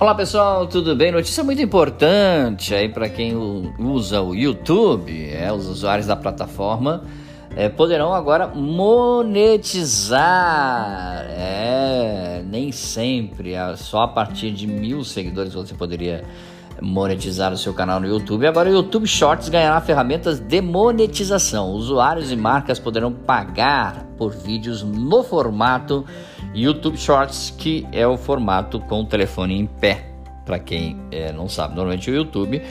[0.00, 1.12] Olá pessoal, tudo bem?
[1.12, 3.36] Notícia muito importante aí para quem
[3.78, 7.04] usa o YouTube, é, os usuários da plataforma
[7.54, 10.16] é, poderão agora monetizar.
[11.28, 16.24] É, nem sempre, é só a partir de mil seguidores você poderia
[16.80, 18.46] monetizar o seu canal no YouTube.
[18.46, 21.70] Agora o YouTube Shorts ganhará ferramentas de monetização.
[21.70, 26.04] Usuários e marcas poderão pagar por vídeos no formato
[26.54, 30.06] YouTube Shorts, que é o formato com o telefone em pé.
[30.44, 32.62] Para quem é, não sabe, normalmente o YouTube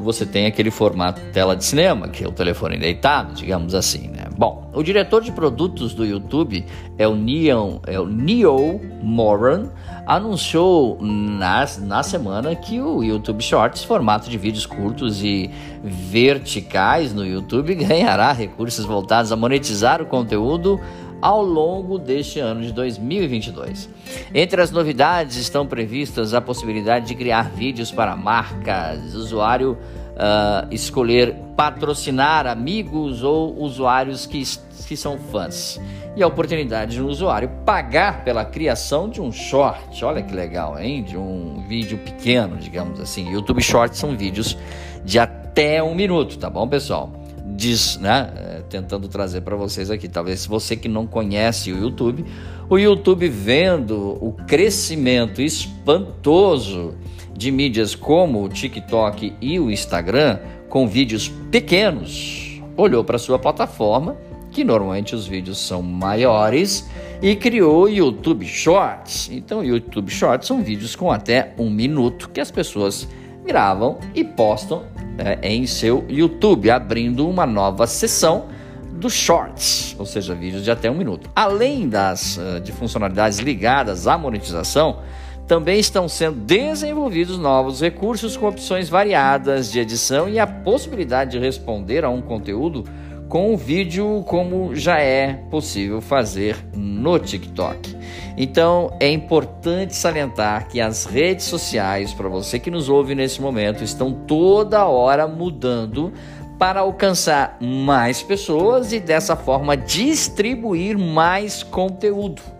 [0.00, 4.29] você tem aquele formato tela de cinema, que é o telefone deitado, digamos assim, né?
[4.40, 6.64] Bom, o diretor de produtos do YouTube
[6.96, 9.68] é o Neon, é o Neo Moran,
[10.06, 15.50] anunciou na, na semana que o YouTube Shorts, formato de vídeos curtos e
[15.84, 20.80] verticais no YouTube, ganhará recursos voltados a monetizar o conteúdo
[21.20, 23.90] ao longo deste ano de 2022.
[24.34, 29.76] Entre as novidades estão previstas a possibilidade de criar vídeos para marcas, usuário
[30.20, 34.42] uh, escolher patrocinar amigos ou usuários que,
[34.86, 35.80] que são fãs.
[36.16, 40.04] E a oportunidade de um usuário pagar pela criação de um short.
[40.04, 41.02] Olha que legal, hein?
[41.02, 43.30] De um vídeo pequeno, digamos assim.
[43.30, 44.56] YouTube Shorts são vídeos
[45.04, 47.12] de até um minuto, tá bom, pessoal?
[47.56, 48.32] Diz, né?
[48.36, 50.08] É, tentando trazer para vocês aqui.
[50.08, 52.24] Talvez você que não conhece o YouTube,
[52.68, 56.94] o YouTube vendo o crescimento espantoso
[57.40, 60.38] de mídias como o TikTok e o Instagram,
[60.68, 64.14] com vídeos pequenos, olhou para sua plataforma,
[64.50, 66.86] que normalmente os vídeos são maiores,
[67.22, 69.30] e criou YouTube Shorts.
[69.32, 73.08] Então, YouTube Shorts são vídeos com até um minuto que as pessoas
[73.46, 74.82] gravam e postam
[75.16, 78.48] é, em seu YouTube, abrindo uma nova sessão
[78.92, 81.30] dos Shorts, ou seja, vídeos de até um minuto.
[81.34, 84.98] Além das uh, de funcionalidades ligadas à monetização,
[85.50, 91.40] também estão sendo desenvolvidos novos recursos com opções variadas de edição e a possibilidade de
[91.40, 92.84] responder a um conteúdo
[93.28, 97.96] com o vídeo como já é possível fazer no TikTok.
[98.36, 103.82] Então é importante salientar que as redes sociais, para você que nos ouve nesse momento,
[103.82, 106.12] estão toda hora mudando
[106.60, 112.59] para alcançar mais pessoas e dessa forma distribuir mais conteúdo.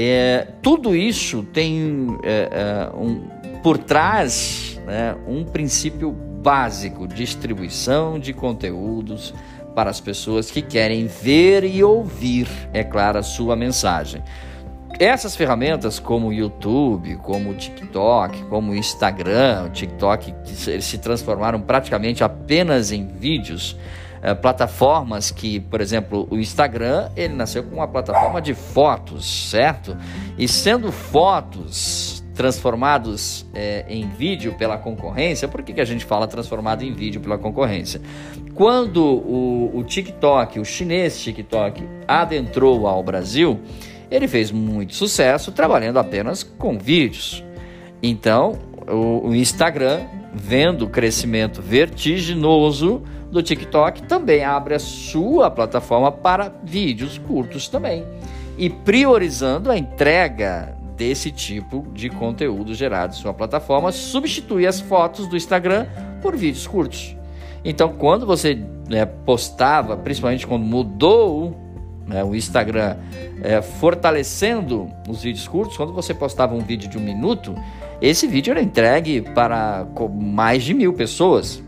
[0.00, 3.20] É, tudo isso tem é, é, um,
[3.64, 9.34] por trás né, um princípio básico: distribuição de conteúdos
[9.74, 14.22] para as pessoas que querem ver e ouvir, é claro, a sua mensagem.
[15.00, 20.32] Essas ferramentas como o YouTube, como o TikTok, como o Instagram, o TikTok,
[20.68, 23.76] eles se transformaram praticamente apenas em vídeos
[24.22, 29.96] é, plataformas que, por exemplo, o Instagram, ele nasceu com uma plataforma de fotos, certo?
[30.36, 36.26] E sendo fotos transformados é, em vídeo pela concorrência, por que, que a gente fala
[36.26, 38.00] transformado em vídeo pela concorrência?
[38.54, 43.60] Quando o, o TikTok, o chinês TikTok, adentrou ao Brasil,
[44.10, 47.44] ele fez muito sucesso trabalhando apenas com vídeos.
[48.02, 48.58] Então,
[48.88, 50.00] o, o Instagram,
[50.32, 58.04] vendo o crescimento vertiginoso do TikTok também abre a sua plataforma para vídeos curtos também
[58.56, 65.28] e priorizando a entrega desse tipo de conteúdo gerado em sua plataforma, substitui as fotos
[65.28, 65.86] do Instagram
[66.20, 67.16] por vídeos curtos.
[67.64, 71.56] Então, quando você né, postava, principalmente quando mudou
[72.04, 72.96] né, o Instagram,
[73.42, 77.54] é, fortalecendo os vídeos curtos, quando você postava um vídeo de um minuto,
[78.00, 79.86] esse vídeo era entregue para
[80.20, 81.62] mais de mil pessoas.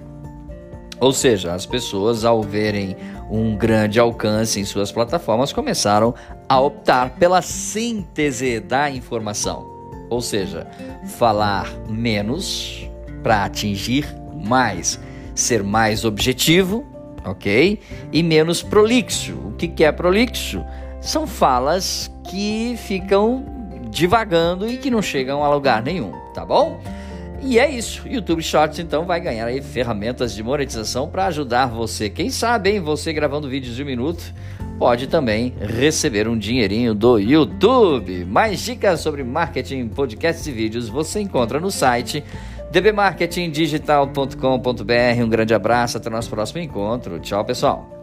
[1.01, 2.95] Ou seja, as pessoas, ao verem
[3.31, 6.15] um grande alcance em suas plataformas, começaram
[6.49, 9.67] a optar pela síntese da informação.
[10.11, 10.67] Ou seja,
[11.19, 12.87] falar menos
[13.23, 15.01] para atingir mais,
[15.35, 16.85] ser mais objetivo,
[17.25, 17.81] ok?
[18.13, 19.35] E menos prolixo.
[19.47, 20.63] O que é prolixo?
[21.01, 23.45] São falas que ficam
[23.89, 26.81] divagando e que não chegam a lugar nenhum, tá bom?
[27.43, 28.07] E é isso.
[28.07, 32.11] YouTube Shorts então vai ganhar aí ferramentas de monetização para ajudar você.
[32.11, 34.35] Quem sabe, hein, você gravando vídeos de um minuto
[34.79, 38.25] pode também receber um dinheirinho do YouTube.
[38.25, 42.25] Mais dicas sobre marketing, podcasts e vídeos você encontra no site
[42.71, 45.23] dbmarketingdigital.com.br.
[45.23, 47.21] Um grande abraço, até o nosso próximo encontro.
[47.21, 48.00] Tchau, pessoal.